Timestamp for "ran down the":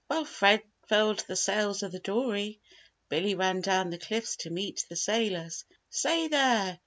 3.35-3.99